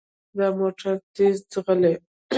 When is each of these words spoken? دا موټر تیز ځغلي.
دا 0.37 0.47
موټر 0.59 0.93
تیز 1.15 1.35
ځغلي. 1.51 1.93